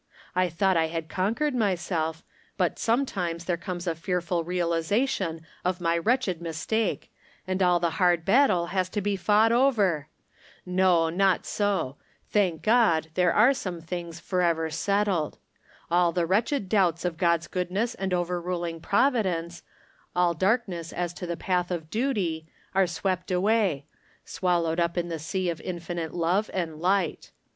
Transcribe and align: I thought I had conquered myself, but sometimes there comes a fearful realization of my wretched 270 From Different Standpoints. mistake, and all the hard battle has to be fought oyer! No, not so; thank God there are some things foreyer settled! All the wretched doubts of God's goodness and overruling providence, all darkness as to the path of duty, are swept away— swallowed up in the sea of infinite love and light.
I 0.35 0.49
thought 0.49 0.77
I 0.77 0.87
had 0.87 1.09
conquered 1.09 1.53
myself, 1.53 2.23
but 2.57 2.79
sometimes 2.79 3.45
there 3.45 3.55
comes 3.55 3.85
a 3.85 3.93
fearful 3.93 4.43
realization 4.43 5.41
of 5.63 5.79
my 5.79 5.95
wretched 5.95 6.39
270 6.39 6.41
From 6.43 6.89
Different 6.89 7.11
Standpoints. 7.45 7.45
mistake, 7.45 7.47
and 7.47 7.63
all 7.69 7.79
the 7.79 7.97
hard 7.97 8.25
battle 8.25 8.65
has 8.73 8.89
to 8.89 8.99
be 8.99 9.15
fought 9.15 9.51
oyer! 9.51 10.07
No, 10.65 11.09
not 11.11 11.45
so; 11.45 11.97
thank 12.31 12.63
God 12.63 13.09
there 13.13 13.31
are 13.31 13.53
some 13.53 13.79
things 13.79 14.19
foreyer 14.19 14.71
settled! 14.71 15.37
All 15.91 16.11
the 16.11 16.25
wretched 16.25 16.67
doubts 16.67 17.05
of 17.05 17.17
God's 17.19 17.45
goodness 17.45 17.93
and 17.93 18.11
overruling 18.11 18.81
providence, 18.81 19.61
all 20.15 20.33
darkness 20.33 20.91
as 20.91 21.13
to 21.13 21.27
the 21.27 21.37
path 21.37 21.69
of 21.69 21.91
duty, 21.91 22.47
are 22.73 22.87
swept 22.87 23.29
away— 23.29 23.85
swallowed 24.25 24.79
up 24.79 24.97
in 24.97 25.09
the 25.09 25.19
sea 25.19 25.51
of 25.51 25.61
infinite 25.61 26.11
love 26.15 26.49
and 26.55 26.79
light. 26.79 27.29